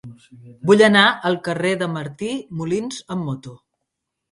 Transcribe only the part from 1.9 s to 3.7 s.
Martí Molins amb moto.